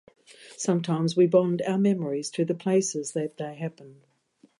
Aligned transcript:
Sometimes 0.57 1.15
we 1.15 1.27
bond 1.27 1.61
our 1.67 1.77
memories 1.77 2.31
to 2.31 2.43
the 2.43 2.55
places 2.55 3.11
that 3.13 3.37
they 3.37 3.53
happen. 3.53 4.01